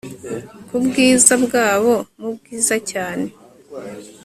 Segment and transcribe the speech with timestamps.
[0.67, 3.25] Kubwiza bwabo mubwiza cyane